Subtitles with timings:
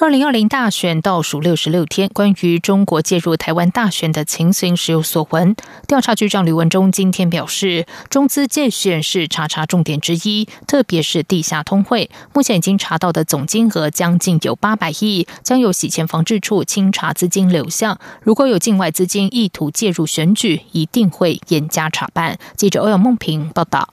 [0.00, 5.54] 二零二零大选倒数六十六天，关于中国介入台湾大选的情形时有所闻。
[5.86, 18.00] 调查局长吕文忠今天表示，中资借选是查查重点之一，特别是地下通汇，目前已经查到的总金额将近有八百亿，将由洗钱防治处清查资金流向。
[18.22, 22.38] 如果有境外资金意图介入选举，一定会严加查办。
[22.56, 23.92] 记者欧阳梦平报道。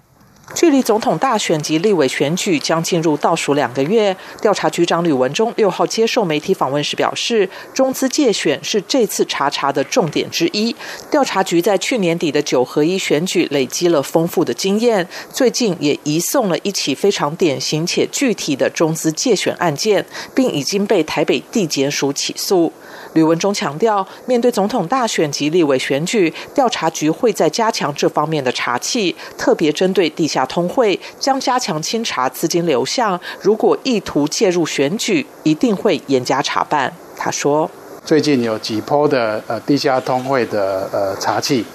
[0.56, 10.76] 距离总统大选及立委选举将进入倒数两个月，调查局长吕文忠六号接受媒体访问时表示，中资借选是这次查查的重点之一。
[11.12, 20.04] 调查局在去年底的九合一选举累积了丰富的经验，最近也移送了一起非常典型且具体的中资借选案件，
[20.34, 22.72] 并已经被台北地检署起诉。
[23.18, 33.20] 吕文忠强调，面对总统大选及立委选举，调查局会在加强这方面的查气，特别针对地下通汇，将加强清查资金流向。
[33.42, 36.94] 如果意图介入选举，一定会严加查办。
[37.18, 37.68] 他说
[38.06, 41.66] ：“最近有几波的呃地下通汇的呃查气，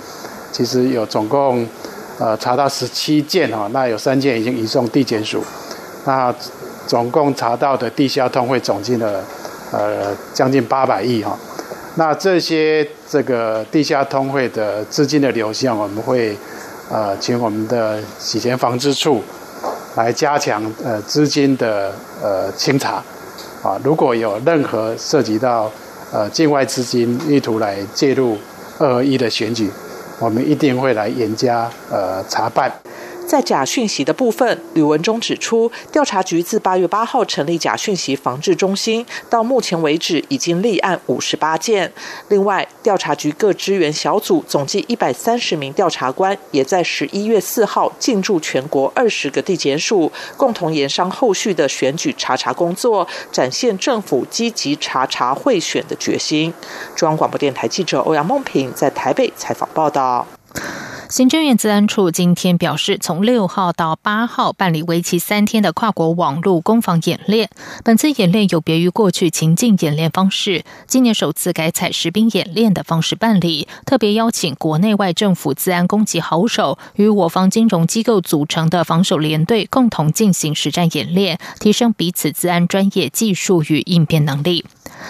[0.52, 1.66] 其实有总共
[2.20, 5.42] 呃查到十七件哈，那有三件已经移送地检署，
[6.04, 6.32] 那
[6.86, 9.20] 总共查到的地下通汇总金额。”
[9.72, 11.34] 呃，将近八百亿哈，
[11.94, 16.36] 那这些这个地下通汇的资金的流向，我们会
[16.90, 19.22] 呃请我们的洗钱防治处
[19.96, 21.90] 来加强呃资金的
[22.22, 23.02] 呃清查
[23.62, 25.70] 啊，如果有任何涉及到
[26.12, 28.36] 呃境外资金意图来介入
[28.78, 29.70] 二合一的选举，
[30.18, 32.70] 我们一定会来严加呃查办。
[33.26, 41.90] 在假讯息的部分，吕文中指出，调查局自八月八号成立假讯息防治中心，到目前为止已经立案五十八件。
[42.28, 56.52] 另外，调查局各支援小组总计一百三十名调查官，也在十一月四号进驻全国二十个地检署，共同研商后续的选举查查工作，展现政府积极查查贿选的决心。
[56.94, 60.26] 中央广播电台记者欧阳梦平在台北采访报道。
[61.12, 67.50] 行政院治安处今天表示，从六号到八号办理为期三天的跨国网络攻防演练。
[67.84, 84.64] 本次演练有别于过去情境演练方式，今年首次改采实兵演练的方式办理，特别邀请国内外政府治安攻击好手与我方金融机构组成的防守联队共同进行实战演练，提升彼此治安专业技术与应变能力。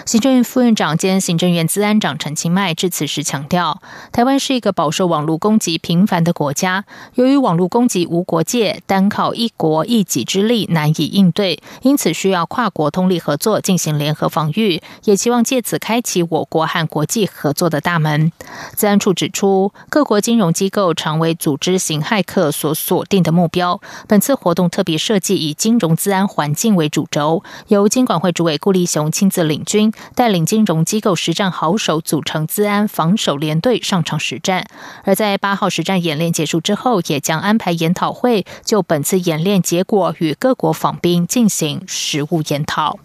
[0.05, 3.81] 行政院副院长兼行政院资安长陈清迈致辞时强调，
[4.13, 18.31] 台湾是一个饱受网络攻击频繁的国家，由于网络攻击无国界，单靠一国一己之力难以应对，因此需要跨国通力合作进行联合防御，也希望借此开启我国和国际合作的大门。
[18.75, 29.82] 资安处指出，各国金融机构常为组织型骇客所锁定的目标，本次活动特别设计以金融资安环境为主轴，由金管会主委顾立雄亲自领军。
[30.15, 34.67] 带领金融机构实战好手组成资安防守联队上场实战，
[35.05, 42.99] 而在八号实战演练结束之后，也将安排研讨会，就本次演练结果与各国访兵进行实务研讨。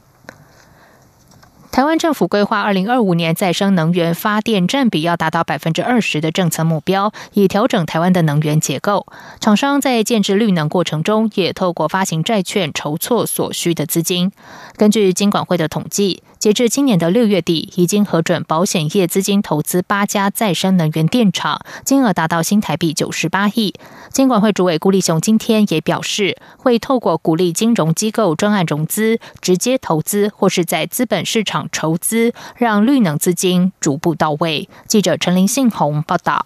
[1.69, 9.05] 台湾政府规划二零二五年再生能源发电占比要达到百分之二十的政策目标，以调整台湾的能源结构。
[9.39, 14.31] 厂商在建制绿能过程中，也透过发行债券筹措所需的资金。
[14.75, 16.23] 根据金管会的统计。
[16.39, 23.73] 截至今年的六月底，已经核准保险业资金投资八家再生能源电厂，金额达到新台币九十八亿。
[24.11, 34.69] 监管会主委顾立雄今天也表示，会透过鼓励金融机构专案融资、直接投资或是在资本市场筹资，让绿能资金逐步到位。
[34.85, 36.45] 记者陈林信宏报道。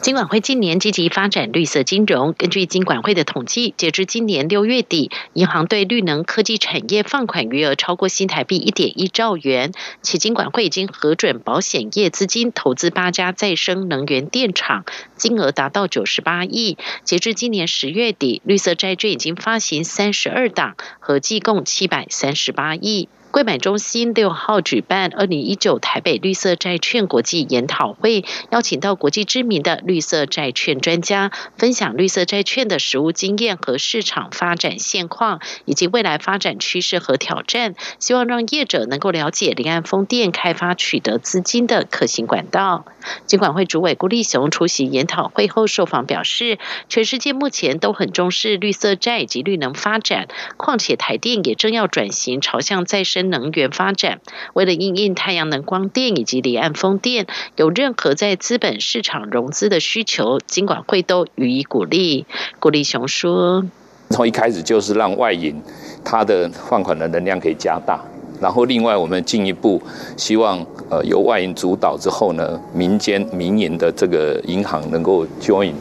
[0.00, 2.32] 金管会近年积极发展绿色金融。
[2.32, 9.72] 根据金管会的统计，截至今年六月底，银行对绿能科技产业放款余额超过新台币一点一兆元，
[10.02, 14.84] 且金管会已经核准保险业资金投资八家再生能源电厂，
[15.16, 16.78] 金额达到九十八亿。
[17.02, 23.08] 截至今年十月底，绿色债券已经发行三十二档，合计共七百三十八亿。
[23.30, 37.74] 柜买中心六号举办二零一九台北绿色债券国际研讨会，邀请到国际知名的绿色债券专家，分享绿色债券的实务经验和市场发展现况，以及未来发展趋势和挑战。
[37.98, 42.86] 希望让业者能够了解离岸风电开发取得资金的可行管道。
[43.26, 46.58] 金管会主委顾立雄出席研讨会后受访表示，
[46.88, 53.17] 全世界目前都很重视绿色债及绿能发展，况且台电也正要转型朝向再生。
[53.22, 54.20] 能源发展，
[54.54, 57.26] 为了应应太阳能光电以及离岸风电，
[57.56, 62.26] 有任何在资本市场融资的需求，金管会都予以鼓励。
[62.58, 63.64] 顾立雄说
[64.10, 65.62] ：“从一开始就是让外银
[66.04, 68.00] 它的放款的能量可以加大，
[68.40, 69.82] 然后另外我们进一步
[70.16, 75.72] 希望呃由外银主导之后呢，民间民营的这个银行能够 join，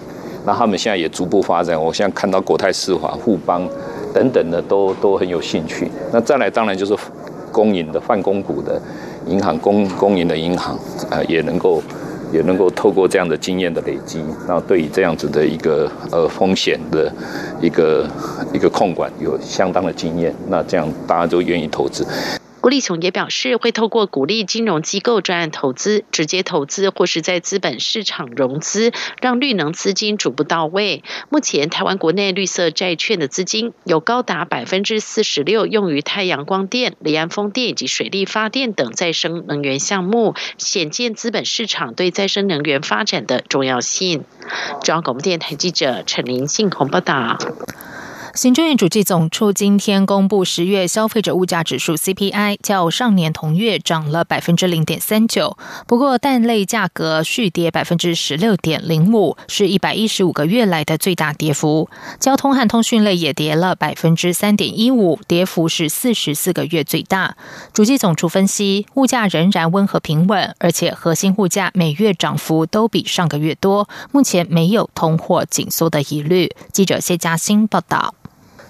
[0.46, 1.82] 那他们现在也逐步发展。
[1.82, 3.68] 我现在看到国泰世华、富邦
[4.14, 5.90] 等等的都都很有兴趣。
[6.12, 6.96] 那再来当然就是。”
[7.58, 8.80] 公营的泛公股的
[9.26, 10.78] 银行，公公营的银行，
[11.10, 11.82] 呃，也能够
[12.32, 17.12] 也能够透过这样的经验的累积，那对于这样子的一个呃风险的
[17.60, 18.08] 一个
[18.54, 22.06] 一个控管有相当的经验，那这样大家都愿意投资。
[22.68, 28.92] 郭立琼也表示，会透过鼓励金融机构专案投资、直接投资，或是在资本市场融资，
[29.22, 31.02] 让绿能资金逐步到位。
[31.30, 44.26] 目前，台湾国内绿色债券的资金有高达百分之四十六用于太阳光电、离岸风电以及水力发电等再生能源项目，显见资本市场对再生能源发展的重要性。
[44.84, 47.38] 中央广播电台记者陈林信鸿报道。
[48.38, 55.58] 行政院主计总处今天公布十月消费者物价指数 CPI，较上年同月涨了百分之零点三九。
[55.88, 61.90] 不过蛋类价格续跌百分之十六点零五，是一百一十五个月来的最大跌幅。
[62.20, 67.36] 交通和通讯类也跌了百分之三点一五，跌幅是四十四个月最大。
[67.74, 76.56] 主计总处分析，物价仍然温和平稳，而且核心物价每月涨幅都比上个月多，目前没有通货紧缩的疑虑。
[76.72, 78.14] 记者谢嘉欣报道。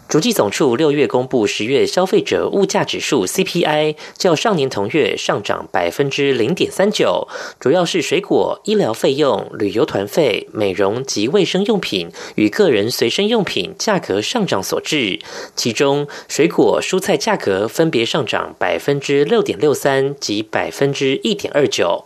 [0.10, 7.28] 主计总处六月公布十月消费者物价指数 CPI，较上年同月上涨百分之零点三九，
[7.60, 15.20] 主要是水果、医疗费用、旅游团费、美容及卫生用品与个人随身用品价格上涨所致。
[15.58, 22.06] 其中，水果、蔬菜价格分别上涨百分之六点六三及百分之一点二九。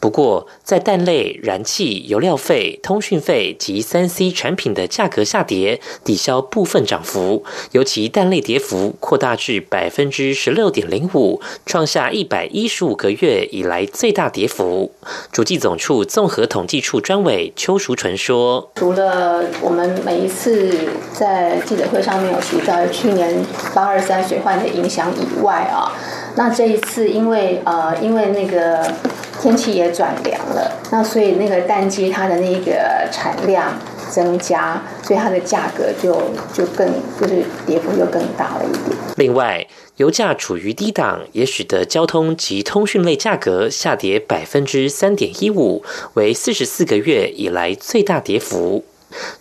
[0.00, 7.44] 不过，在蛋类、燃气、油料费、通讯费及三 C 产品的价格下跌，抵消部分涨幅。
[7.72, 14.92] 尤其蛋类跌幅扩大至百分之十六点零五，创下一百一十五个月以来最大跌幅。
[15.30, 20.70] 主计总处综合统计处专委邱淑纯说：“除了我们每一次
[21.12, 23.44] 在记者会上面有提到去年
[23.74, 25.92] 八二三水患的影响以外啊，
[26.36, 28.92] 那这一次因为呃，因为那个。”
[29.40, 33.72] 天气也转凉了，那所以那个蛋鸡它的那个产量
[34.10, 36.12] 增加，所以它的价格就
[36.52, 36.86] 就更
[37.18, 38.96] 就是跌幅又更大了一点。
[39.16, 39.66] 另外，
[39.96, 45.82] 油价处于低档，也使得交通及通讯类价格下跌百分之三点一五，
[46.14, 48.84] 为四十四个月以来最大跌幅。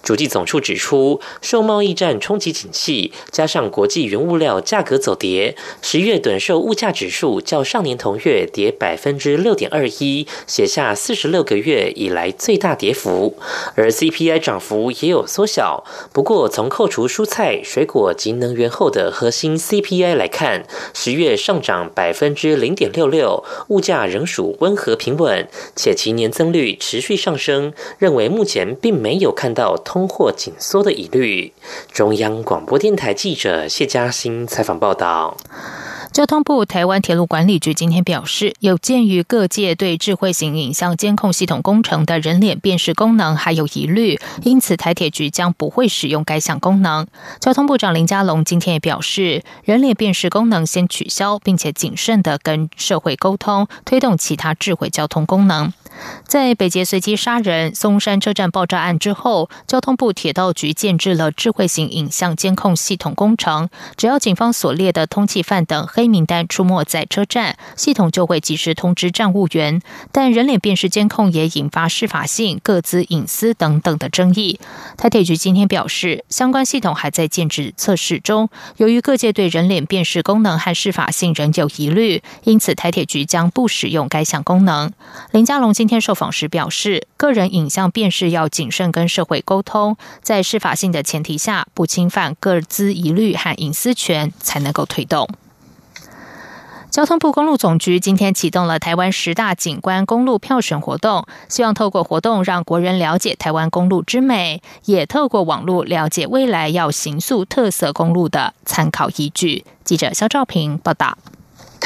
[0.01, 13.37] 主计总处指出，受贸易战冲击景气，加上国际原物料价格走跌，十月短售物价指数较上年同月跌百分之六点二一，写下四十六个月以来最大跌幅。
[13.75, 29.58] 而 CPI 涨幅也有缩小，不过从扣除蔬菜、水果及能源后的核心 CPI 来看，十月上涨百分之零点六六，物价仍属温和平稳，且其年增率持续上升，认为目前并没有看到。
[29.59, 31.51] 到通货紧缩的疑虑。
[31.91, 35.35] 中央广播电台记者谢嘉欣采访报道。
[36.13, 47.05] 交通部台湾铁路管理局今天表示，有鉴于各界对智慧型影像监控系统工程的人脸辨识功能还有疑虑，因此台铁局将不会使用该项功能。
[47.39, 55.71] 交通部长林佳龙今天也表示，人脸辨识功能先取消，并且谨慎的跟社会沟通，推动其他智慧交通功能。
[56.27, 63.69] 在北捷随机杀人、松山车站爆炸案之后，交通部铁道局建制了智慧型影像监控系统工程。
[63.95, 69.81] 只要警方所列的通缉犯等黑名单出没在车站，系统就会及时通知站务员。
[70.11, 74.59] 但人脸辨识监控也引发司法性、各自隐私等等的争议。
[74.97, 78.49] 台铁局今天表示，相关系统还在建制测试中。
[78.77, 84.91] 由于各界对人脸辨识功能和司法性仍有疑虑，因此台铁局将不使用该项功能。
[85.31, 95.27] 林佳龙今天受访时表示，个人影像辨识要谨慎跟社会沟通，在司法性的前提下，不侵犯各自疑虑和隐私权，才能够推动。
[96.91, 109.65] 交通部公路总局今天启动了台湾十大景观公路票选活动，希望透过活动让国人了解台湾公路之美，也透过网络了解未来要行塑特色公路的参考依据。
[109.83, 111.17] 记者肖兆平报道。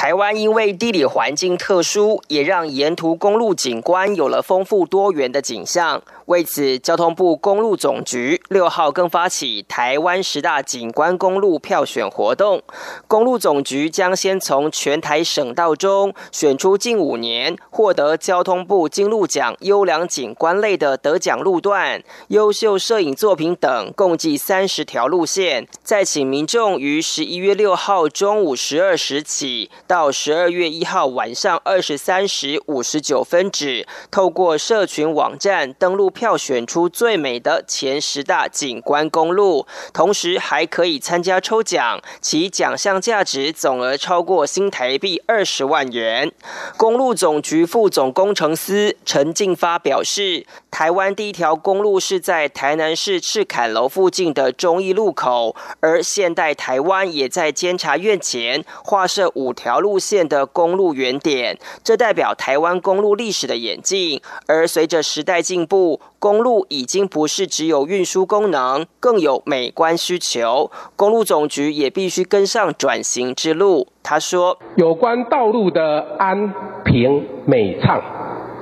[0.04, 6.04] 台湾因为地理环境特殊，也让沿途公路景观有了丰富多元的景象。
[6.26, 12.62] 为此，交通部公路总局六号更发起台湾十大景观公路票选活动。
[13.08, 29.70] 公路总局将先从全台省道中选出近五年获得交通部金路奖优良景观类的得奖路段、优秀摄影作品等，共计三十条路线，再请民众于十一月六号中午十二时起。
[29.86, 46.32] 到十二月一号晚上二十三时五十九分止，透过社群网站登录票选出最美的前十大景观公路，同时还可以参加抽奖，其奖项价值总额超过新台币二十万元。
[46.78, 59.74] 公路总局副总工程师陈进发表示，台湾第一条公路是在台南市赤坎楼附近的中义路口，而现代台湾也在监察院前划设五条。
[59.80, 64.22] 路线的公路原点，这代表台湾公路历史的演进。
[64.46, 70.72] 而随着时代进步，公路已经不是只有运输功能，更有美观需求。
[70.96, 73.88] 公路总局也必须跟上转型之路。
[74.02, 76.54] 他说：“有关道路的安
[76.86, 78.02] 平美畅，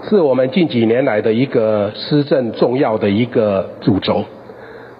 [0.09, 4.23] 是我们近几年来的一个施政重要的一个主轴。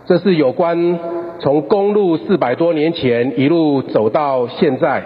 [0.05, 0.99] 这是有关
[1.39, 5.03] 从公路四百多年前一路走到现在。”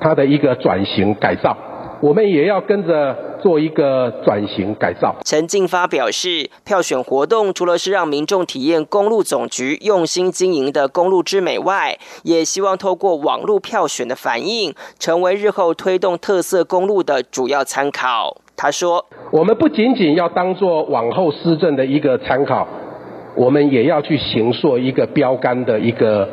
[0.00, 1.56] 它的一个转型改造，
[2.02, 5.14] 我们也要跟着做一个转型改造。
[5.22, 18.38] 陈进发表示，票选活动除了是让民众体验公路总局用心经营的公路之美外，也希望透过网络票选的反应，成为日后推动特色公路的主要参考。
[18.56, 22.66] 他说：“我们不仅仅要当做往后施政的一个参考，
[23.36, 26.26] 我们也要去行塑一个标杆的一个。”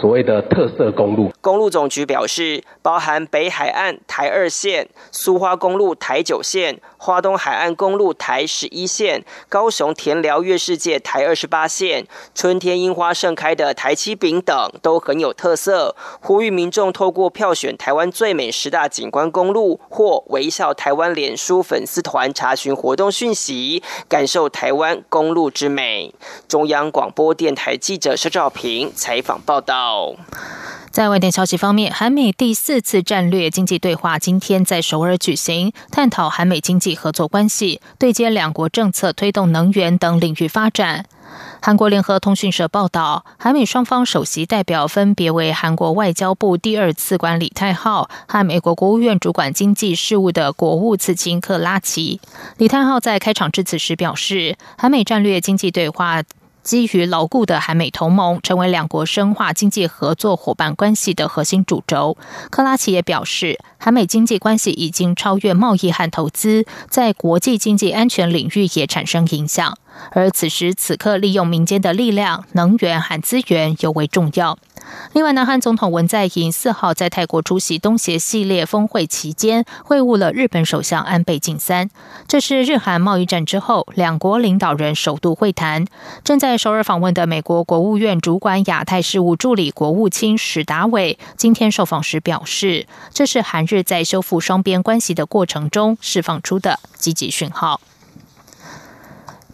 [0.00, 15.96] 所谓的特色公路，公路总局表示，包含北海岸台二线、苏花公路台九线、花东海岸公路台十一线、高雄田寮月世界台二十八线、春天樱花盛开的台七丙等，都很有特色。
[16.20, 26.14] 呼吁民众透过票选台湾最美十大景观公路或微笑台湾脸书粉丝团查询活动讯息，感受台湾公路之美。
[26.46, 30.14] 中央广播电台记者施兆平采访报道。
[30.92, 41.06] 在外电消息方面，韩美第四次战略经济对话今天在首尔举行，探讨韩美经济合作关系，对接两国政策，推动能源等领域发展。
[41.62, 52.20] 韩国联合通讯社报道，韩美双方首席代表分别为韩国外交部第二次官李泰浩和美国国务院主管经济事务的国务次卿克拉奇。
[52.58, 56.22] 李泰浩在开场致辞时表示，韩美战略经济对话。
[56.62, 62.16] 基于牢固的韩美同盟，成为两国深化经济合作伙伴关系的核心主轴。
[62.50, 69.76] 克拉奇也表示，韩美经济关系已经超越贸易和投资，在国际经济安全领域也产生影响。
[70.10, 74.58] 而此时此刻，利用民间的力量、能源和资源尤为重要。
[75.12, 81.88] 另外，南韩总统文在寅四号在泰国出席东协系列峰会期间，会晤了日本首相安倍晋三。
[82.26, 85.86] 这是日韩贸易战之后两国领导人首度会谈。
[86.24, 97.80] 正在首尔访问的美国国务院主管亚太事务助理国务卿史达伟今天受访时表示，这是韩日在修复双边关系的过程中释放出的积极讯号。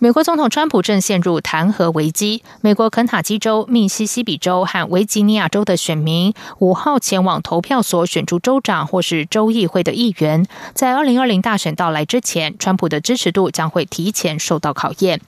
[0.01, 2.45] 美国总统川普正陷入弹劾危机。
[2.61, 10.47] 美国肯塔基州、密西西比州和维吉尼亚州的选民五号前往投票所选出州长或是州议会的议员。
[10.73, 15.21] 在二零二零大选到来之前，川普的支持度将会提前受到考验。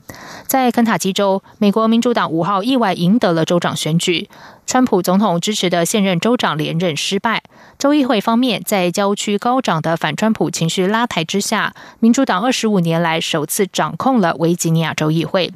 [0.47, 4.31] 在肯塔基州，美国民主党五号意外赢得了州长选举。
[4.71, 7.43] 川普总统支持的现任州长连任失败。
[7.77, 15.53] 州议会方面，在郊区高涨的反川普情绪拉抬之下，民主党二十五年来首次掌控了维吉尼亚州议会。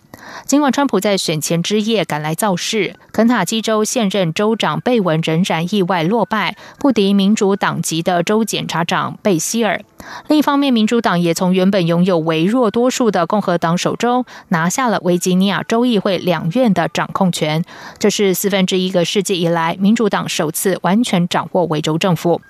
[0.47, 9.81] 尽管川普在选前之夜赶来造势，肯塔基州现任州长贝文仍然意外落败，不敌民主党籍的州检察长贝希尔。
[10.27, 17.65] 另一方面，民主党也从原本拥有微弱多数的共和党手中拿下了维吉尼亚州议会两院的掌控权，
[18.01, 22.43] 这是四分之一个世纪以来民主党首次完全掌握维州政府。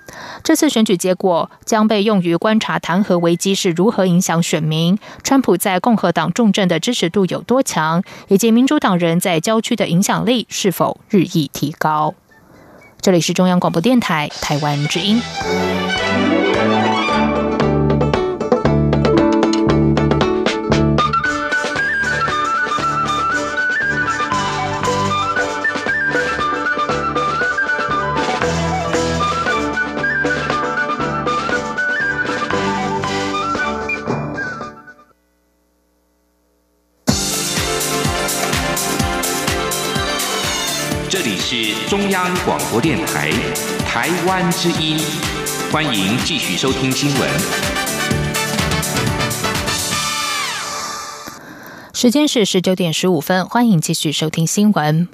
[0.43, 7.61] 这次选举结果将被用于观察弹劾危机是如何影响选民，川普在共和党重镇的支持度有多。
[7.61, 12.15] 强，以及民主党人在郊区的影响力是否日益提高？
[13.01, 15.21] 这里是中央广播电台台湾之音。
[41.47, 43.29] 是中央广播电台
[43.87, 44.97] 台湾之音，
[45.71, 47.29] 欢迎继续收听新闻。
[51.93, 55.07] 时间是十九点十五分，欢迎继续收听新闻。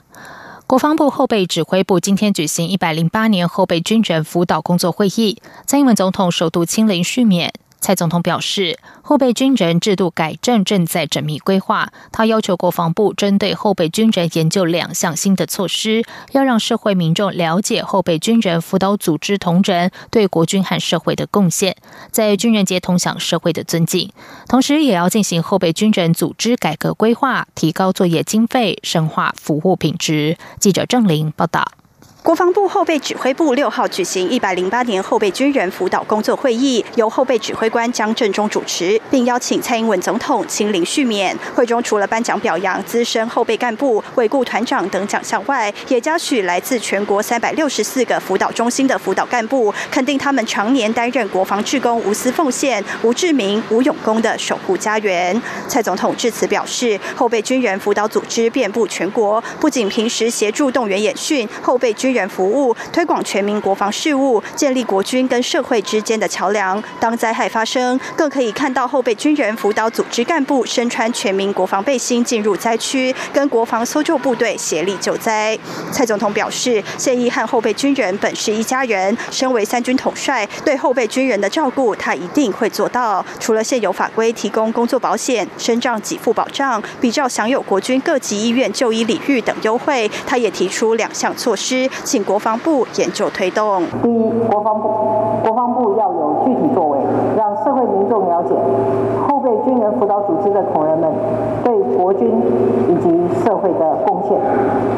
[0.65, 7.49] 国防部后备指挥部今天举行一百零八年后备军人辅导工作会议，蔡英文总统首度亲临叙勉。
[7.81, 11.91] 蔡总统表示，后备军人制度改正正在缜密规划。
[12.11, 21.75] 他要求国防部针对后备军人研究两项新的措施，要让社会民众了解后备军人辅导组织同仁对国军和社会的贡献，
[22.11, 24.11] 在军人节同享社会的尊敬。
[24.47, 30.37] 同时，也要进行后备军人组织改革规划，提高作业经费，深化服务品质。
[30.59, 31.80] 记者郑玲报道。
[32.23, 41.35] 国防部后备指挥部六号举行一百零八年后备军人辅导工作会议，由后备指挥官江正中主持，并邀请蔡英文总统亲临叙勉。
[41.55, 55.41] 会中除了颁奖表扬资深后备干部、伟顾团长等奖项外，也嘉许来自全国三百六十四个辅导中心的辅导干部，肯定他们常年担任国防志工无私奉献、无志明、无勇功的守护家园。
[55.67, 62.10] 蔡总统致辞表示，后备军人辅导组织遍布全国，不仅平时协助动员演训，后备军。
[62.11, 66.81] 人服务推广全民国防事务，建立国军跟社会之间的桥梁。
[66.99, 75.57] 当灾害发生，更可以看到后备军人辅导组织干部身穿全民国防背心进入灾区，跟国防搜救部队协力救灾。
[75.91, 83.25] 蔡总统表示，现役和后备军人本是一家人，身为三军统帅，对后备军人的照顾，他一定会做到。
[83.39, 91.89] 除了现有法规提供工作保险、身障给付保障，比照享有国军各级医院就医礼遇等优惠，他也提出两项措施。
[92.03, 93.81] 请国防部研究推动。
[94.01, 94.89] 第一，国防部
[95.43, 96.97] 国防部要有具体作为，
[97.37, 98.55] 让社会民众了解
[99.27, 101.11] 后备军人辅导组织的同仁们
[101.63, 102.41] 对国军
[102.89, 104.37] 以及社会的贡献。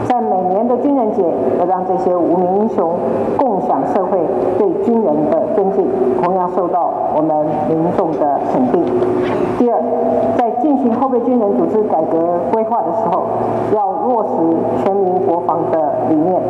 [0.05, 1.23] 在每年的军人节，
[1.59, 2.93] 要让这些无名英雄
[3.37, 4.19] 共享社会
[4.57, 5.85] 对军人的尊敬，
[6.21, 8.83] 同样受到我们民众的肯定。
[9.57, 9.81] 第二，
[10.37, 13.23] 在进行后备军人组织改革规划的时候，
[13.75, 16.41] 要落实全民国防的理念。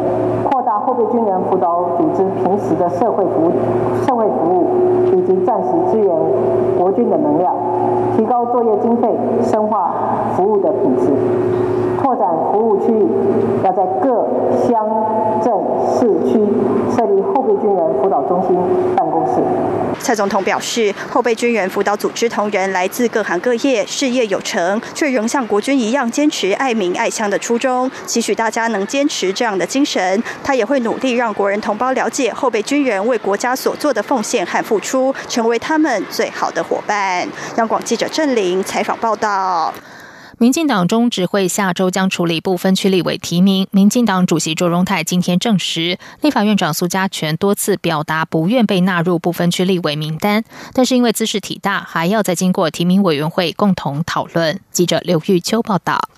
[0.44, 3.52] 扩大后备军人辅导组织平时的社会服务、
[4.06, 4.68] 社会服务
[5.16, 6.16] 以及暂时支援
[6.78, 7.54] 国军的能量，
[8.16, 9.94] 提高作业经费，深化
[10.36, 11.12] 服务的品质，
[12.02, 13.08] 拓展服务区域，
[13.64, 14.86] 要在各乡
[16.04, 16.38] 市区
[16.94, 18.58] 设立后备军人辅导中心
[18.94, 19.42] 办公室。
[20.02, 30.22] 蔡总统表示，后备军人辅导组织同仁来自各行各业，事业有成，却仍像国军一样坚持爱民爱乡的初衷，期许大家能坚持这样的精神。
[30.44, 37.26] 他也会努力让国人同胞了解后备军人为国家所做的奉献和付出，成为他们最好的伙伴。
[37.56, 39.74] 央广记者郑玲采访报道。
[40.44, 43.66] 民进党中执会下周将处理部分区立委提名。
[43.72, 54.60] 民进党主席卓荣泰今天证实，立法院长苏家全多次表达不愿被纳入部分区立委名单，但是因为姿势体大，还要再经过提名委员会共同讨论。
[54.70, 56.10] 记者刘玉秋报道。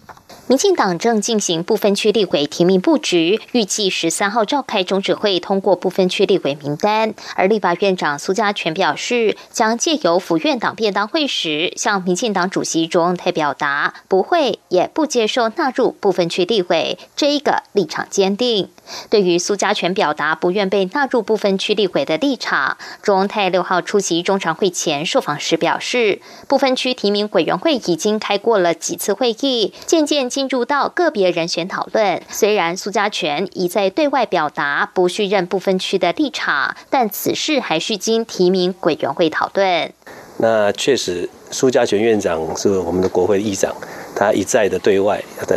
[0.48, 7.16] 民进党正进行部分区立委提名布局，预计十三号召开中指会通过部分区立委名单。
[7.36, 18.70] 而立法院长苏家全表示，将借由府院党便当会时，向民进党主席卓荣泰表达不会也不接受纳入部分区立委这一个立场坚定。
[19.10, 30.26] 对于苏家全表达不愿被纳入部分区立委的立场，中泰六号出席中常会前受访时表示，部分区提名委员会已经开过了几次会议，渐渐。
[30.36, 39.94] 进入到个别人选讨论，虽然苏家全已在对外表达不续任部分区的立场，但此事还需经提名委员会讨论。
[40.38, 43.74] 那确实，苏家全院长是我们的国会议长，
[44.16, 45.56] 他一再的对外，他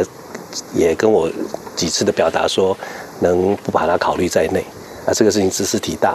[0.74, 1.28] 也跟我
[1.74, 2.76] 几次的表达说，
[3.20, 4.64] 能不把它考虑在内。
[5.08, 6.14] 那，这个事情知识体大。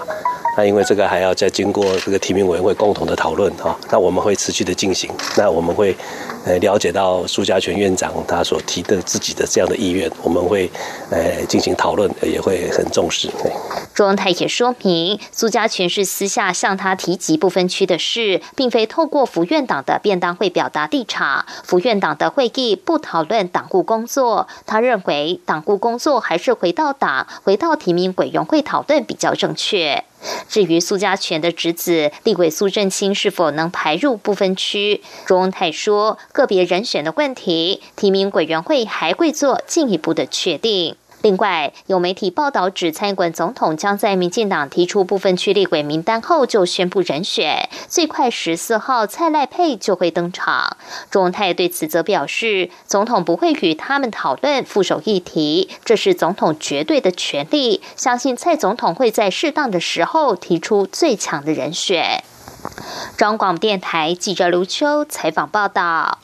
[0.55, 5.09] 那因为这个还要再经过这个提名委员会共同的讨论哈，那我们会持续的进行。
[5.35, 5.97] 那我们会
[6.45, 10.69] 呃了解到苏家全院长他所提的自己的这样的意愿，我们会
[11.09, 13.31] 呃进行讨论，也会很重视。
[13.95, 21.47] 朱文泰也说明，苏家全是私下向他提及不分区的事，并非透过福院党的便当会表达立场。
[21.63, 30.03] 福院党的会议不讨论党务工作，他认为党务工作还是回到党、回到提名委员会讨论比较正确。
[30.47, 40.95] 至于苏家全的侄子立委苏振清是否能排入不分区，钟文泰说，个别人选的问题，提名委员会还会做进一步的确定。
[41.23, 50.75] 另外，有媒体报道指，蔡英文总统将在民进党提出部分区立委名单后就宣布人选，最快十四号蔡赖佩就会登场。
[51.09, 62.21] 钟泰对此则表示，总统不会与他们讨论副手议题，这是总统绝对的权利，相信蔡总统会在适当的时候提出最强的人选。
[63.15, 66.19] 中广电台记者刘秋采访报道。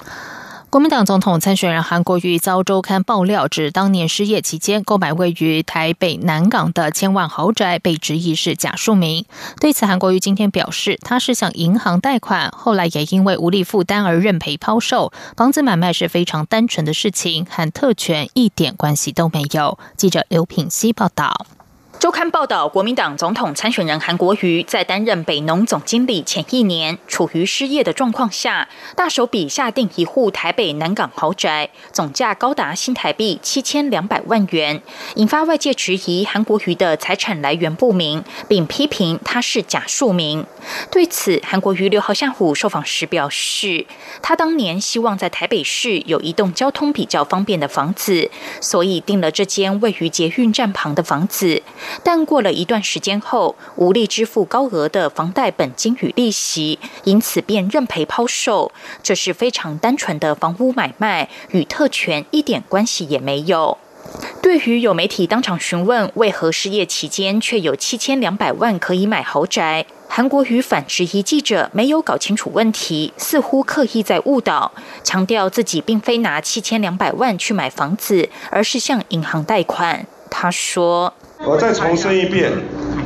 [0.69, 9.25] 国民党总统参选人韩国瑜遭周刊爆料，指当年失业期间购买位于台北南港的千万豪宅，被质疑是假署名。
[9.59, 15.11] 对此，韩国瑜今天表示，他是向银行贷款，后来也因为无力负担而认赔抛售。
[15.35, 19.79] 房子买卖是非常单纯的事情，和特权一点关系都没有。
[19.97, 21.47] 记者刘品希报道。
[21.99, 34.81] 周刊报道，国民党总统参选人韩国瑜在担任北农总经理前一年，处于失业的状况下，大手笔下定一户台北南港豪宅，总价高达新台币七千两百万元，
[35.15, 40.45] 引发外界质疑韩国瑜的财产来源不明，并批评他是假庶民。
[40.89, 43.85] 对此，韩国瑜六号下午受访时表示，
[44.21, 48.31] 他当年希望在台北市有一栋交通比较方便的房子，
[48.61, 51.61] 所以订了这间位于捷运站旁的房子。
[52.03, 58.71] 但过了一段时间后，无力支付高额的房贷本金与利息，因此便认赔抛售。
[59.03, 63.77] 这是非常单纯的房屋买卖，与特权一点关系也没有。
[64.41, 74.71] 对于有媒体当场询问为何失业期间却有七千两百万可以买豪宅，韩国瑜反质疑记者没有搞清楚问题，似乎刻意在误导，
[75.03, 80.07] 强调自己并非拿七千两百万去买房子，而是向银行贷款。
[80.31, 81.13] 他说。
[81.45, 82.51] 我再重申一遍，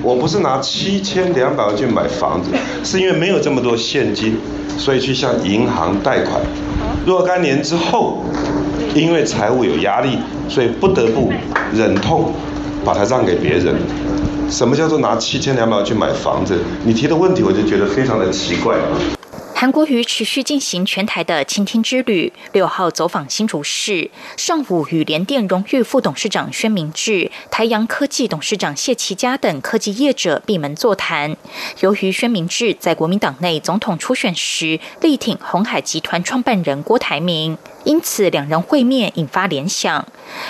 [0.02, 2.50] 我不是拿七千两百万去买房子，
[2.84, 4.38] 是因为没有这么多现金，
[4.76, 6.42] 所以去向银行贷款。
[7.06, 8.26] 若干年之后，
[8.96, 10.18] 因为财务有压力，
[10.50, 11.32] 所以不得不
[11.76, 12.34] 忍痛
[12.84, 13.76] 把它让给别人。
[14.50, 16.58] 什么叫做拿七千两百万去买房子？
[16.84, 18.76] 你提的问题，我就觉得非常的奇怪。
[19.64, 31.38] 韩国瑜持续进行全台的倾听之旅，六号走访新竹市，上午与联电荣誉副董事长宣明志、台阳科技董事长谢其家等科技业者闭门座谈。
[31.80, 37.58] 由于宣明志在国民党内总统初选时力挺红海集团创办人郭台铭。
[37.86, 40.06] 因此，两人会面引发联想。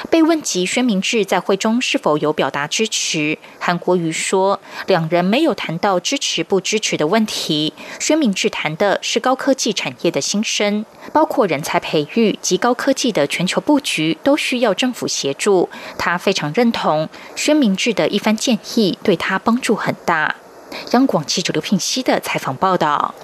[0.10, 7.72] 被问及宣明志在会中是否有表达支持，韩国瑜说，两人没有谈到支持不支持的问题。
[7.98, 15.70] 宣明志谈的是高科技产业的新生，包括人才培育及高科技的全球布局，都需要政府协助。
[15.98, 20.36] 他非常认同宣明志的一番建议，对他帮助很大。
[20.92, 23.16] 央广记者刘品熙的采访报道。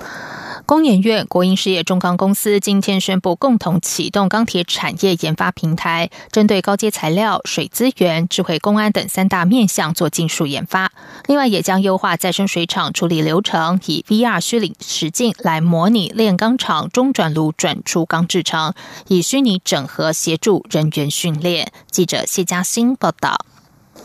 [0.69, 10.91] 工研院、国营事业中钢公司今天宣布，共同启动钢铁产业研发平台，针对高阶材料、水资源、智慧公安等三大面向做技术研发。
[11.25, 18.75] 另外，也将优化再生水厂处理流程，以 VR 虚拟实境来模拟炼钢厂中转炉转出钢制成，
[19.07, 21.71] 以虚拟整合协助人员训练。
[21.89, 23.43] 记者谢嘉欣报道。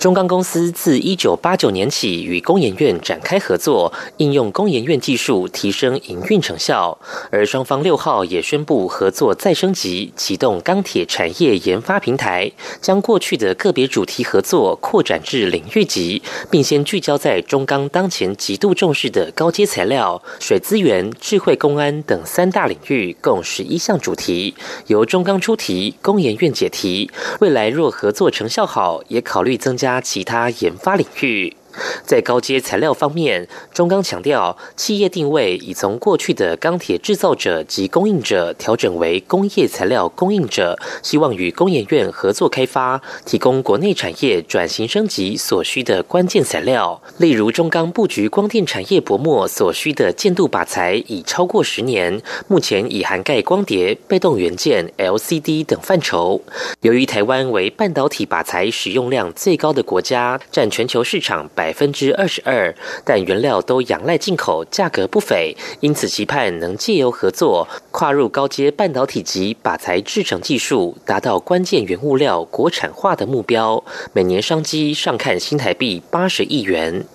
[0.05, 6.99] 中钢公司自一九八九年起与工研院展开合作，应用工研院技术提升营运成效。
[7.31, 16.21] 而双方六号也宣布合作再升级，启动钢铁产业研发平台，将过去的个别主题合作扩展至领域级，
[16.51, 24.55] 并先聚焦在中钢当前极度重视的高阶材料、水资源、智慧公安等三大领域，共十一项主题，
[24.89, 27.11] 由中钢出题，工研院解题。
[27.41, 29.84] 未来若合作成效好，也考虑增加。
[29.85, 31.55] 加其他研发领域。
[32.05, 47.01] 在高阶材料方面，中钢强调，企业定位已从过去的钢铁制造者及供应者调整为工业材料供应者，希望与工研院合作开发，提供国内产业转型升级所需的关键材料。
[47.19, 56.41] 例如，中钢布局光电产业薄膜所需的建度靶材已超过十年，目前已涵盖光碟、被动元件、LCD 等范畴。
[56.83, 61.64] 由于台湾为半导体靶材使用量最高的国家，占全球市场百。
[61.65, 62.75] 百分之二十二，
[63.07, 73.83] 但原料都仰赖进口，价格不菲，因此期盼能借由合作，跨入高阶半导体及靶材制成技术，达到关键原物料国产化的目标。
[74.13, 77.07] 每年商机上看新台币八十亿元。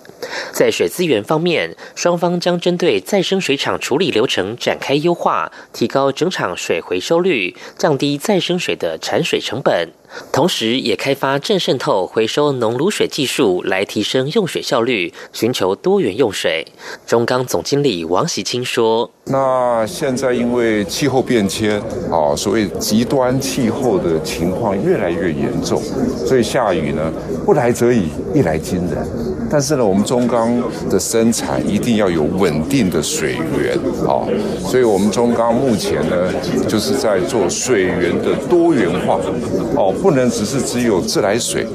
[0.52, 9.92] 在水资源方面，双方将针对再生水厂处理流程展开优化，提高整厂水回收率，降低再生水的产水成本。
[10.32, 16.66] 同时，也开发正渗透回收浓卤水技术，来提升用水效率，寻求多元用水。
[17.06, 25.80] 中钢总经理王喜清说：“那现在因为气候变迁，啊，所谓极端气候的情况越来越严重，
[26.26, 27.12] 所以下雨呢
[27.46, 29.06] 不来则已，一来惊人。
[29.52, 34.22] 但是呢，我们中钢的生产一定要有稳定的水源，啊，
[34.60, 36.32] 所以我们中钢目前呢
[36.68, 39.20] 就是在做水源的多元化，
[39.76, 41.66] 哦。”不能只是只有自来水，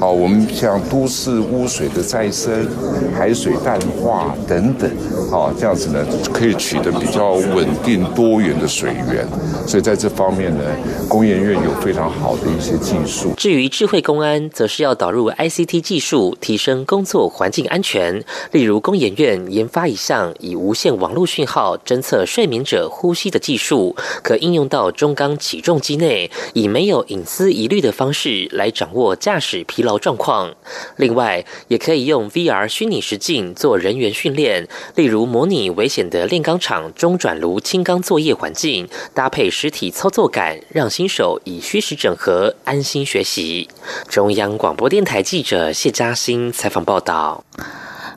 [0.00, 2.66] 啊，我们像都市污水的再生、
[3.12, 4.88] 海水淡化等等，
[5.32, 9.26] 啊，这样子呢可以取得比较稳定多元的水源。
[9.66, 10.62] 所以在这方面呢，
[11.08, 13.32] 工研院有非常好的一些技术。
[13.36, 18.24] 至于智慧公安，则是要导入 ICT 技术，提升工作环境安全。
[18.52, 27.71] 例如，工研院研发一项以无线网络讯号侦测睡眠者呼吸的技术，可应用到中钢起重机内，以没有隐私疑。
[27.80, 30.54] 的方式来掌握驾驶疲劳状况。
[30.96, 43.68] 另外，也可以用 VR 虚拟实境做人员训练，例如模拟危险的炼钢厂中转炉轻钢作业环境，搭配实体操作感，让新手以虚实整合，安心学习。
[44.08, 47.44] 中央广播电台记者谢嘉欣采访报道。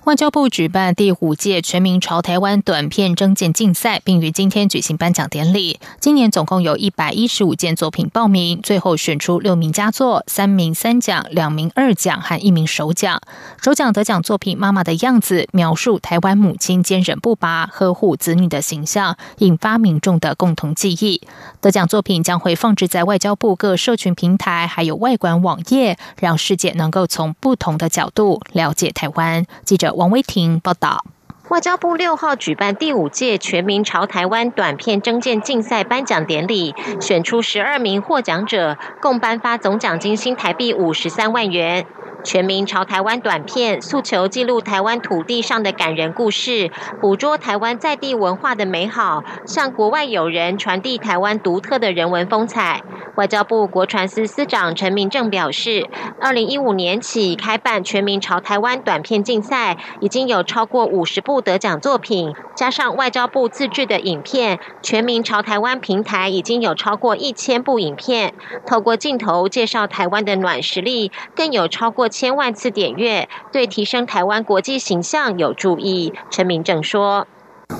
[0.06, 5.80] 外交部举办第五届全民朝台湾短片征件竞赛，并于今天举行颁奖典礼。
[6.00, 13.20] 今年总共有一百一十五件作品报名，最后选出六名佳作、三名三奖、两名二奖和一名首奖。
[13.60, 21.20] 首奖得奖作品《妈妈的样子》，描述台湾母亲坚韧不拔、呵护子女的形象，引发民众的共同记忆。
[21.60, 29.44] 得奖作品将会放置在外交部各社群平台，还有外馆网页，让世界能够从不同的角度了解台湾。
[29.64, 29.95] 记者。
[29.96, 31.06] 王威婷报道，
[31.48, 41.86] 外交部六号举办第五届全民朝台湾短片征件竞赛颁奖典礼，选出十二名获奖者，共颁发总奖金新台币五十三万元。
[42.26, 52.82] 全民朝台湾短片诉求记录台湾土地上的感人故事，捕捉台湾在地文化的美好，向国外友人传递台湾独特的人文风采。
[53.16, 55.88] 外交部国传司司长陈明正表示，
[56.20, 68.34] 二零一五年起开办全民朝台湾短片竞赛，已经有超过五十部得奖作品，加上外交部自制的影片，全民朝台湾平台已经有超过一千部影片，
[68.66, 72.10] 透过镜头介绍台湾的暖实力，更有超过。
[72.18, 76.14] 千万次点阅，对提升台湾国际形象有助益。
[76.32, 77.28] 陈明正说：“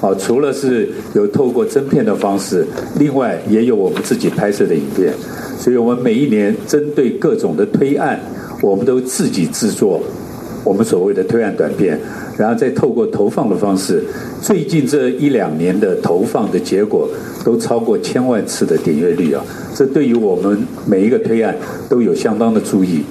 [0.02, 2.68] 好，除了是有透过真片的方式，
[3.00, 5.14] 另外也有我们自己拍摄的影片，
[5.58, 8.20] 所以我们每一年针对各种的推案，
[8.62, 10.02] 我们都自己制作
[10.66, 11.98] 我们所谓的推案短片，
[12.38, 14.04] 然后再透过投放的方式，
[14.42, 17.08] 最近这一两年的投放的结果
[17.46, 19.42] 都超过千万次的点阅率啊！
[19.74, 21.56] 这对于我们每一个推案
[21.88, 23.06] 都有相当的注意。”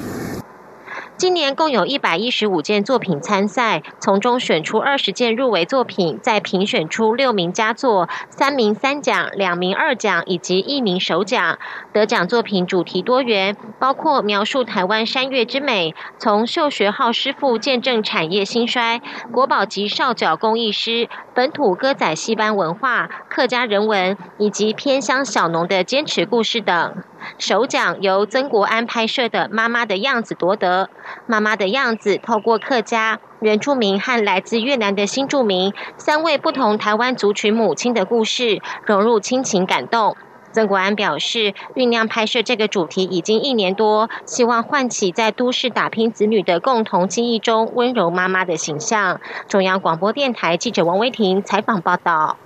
[1.16, 11.56] 今年共有一百一十五件作品参赛，从中选出二十件入围作品，再评选出六名佳作、三名三奖、两名二奖以及一名首奖。
[11.92, 19.00] 得奖作品主题多元，包括描述台湾山岳之美，从秀学号师傅见证产业兴衰，
[19.32, 27.04] 国宝级少角工艺师，本土歌仔戏班文化、客家人文，以及偏乡小农的坚持故事等。
[27.38, 30.90] 首奖由曾国安拍摄的《妈妈的样子》夺得。
[31.26, 40.16] 妈妈的样子，透过客家、原住民和来自越南的新住民三位不同台湾族群母亲的故事，融入亲情感动。
[40.52, 49.20] 曾国安表示，酝酿拍摄这个主题已经一年多，希望唤起在都市打拼子女的共同记忆中温柔妈妈的形象。
[49.48, 52.36] 中央广播电台记者王威婷采访报道。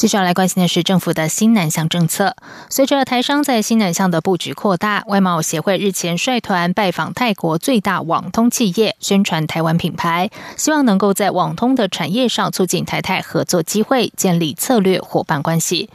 [0.00, 2.34] 接下来关心的是政府的新南向政策。
[2.70, 15.90] 随着台商在新南向的布局扩大，外贸协会日前率团拜访泰国最大网通企业，宣传台湾品牌，希望能够在网通的产业上促进台泰合作机会，建立策略伙伴关系。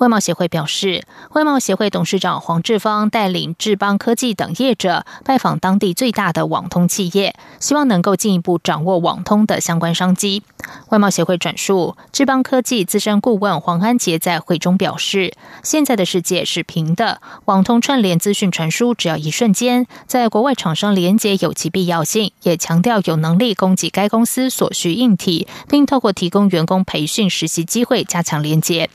[0.00, 10.42] 外贸协会表示，外贸协会董事长黄志芳带领智邦科技等业者拜访当地最大的网通企业，希望能够进一步掌握网通的相关商机。
[10.88, 28.88] 外贸协会转述，智邦科技资深顾问黄安杰在会中表示，现在的世界是平的，网通串联资讯传输只要一瞬间，在国外厂商连接有其必要性，也强调有能力供给该公司所需硬体，并透过提供员工培训实习机会加强连接。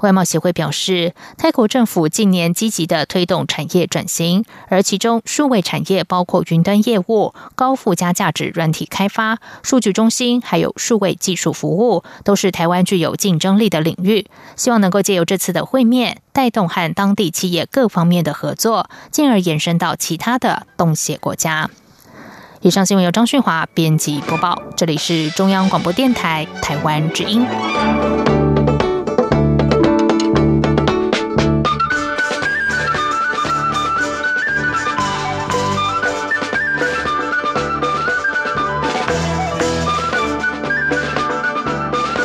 [0.00, 14.26] 外贸协会表示，泰国政府近年积极的推动产业转型，而其中数位产业包括云端业务、高附加价值软体开发、数据中心，还有数位技术服务，都是台湾具有竞争力的领域。
[14.56, 21.70] 希望能够借由这次的会面，带动和当地企业各方面的合作，进而延伸到其他的东协国家。
[22.60, 27.44] 以上新闻由张旭华编辑播报，这里是中央广播电台台湾之音。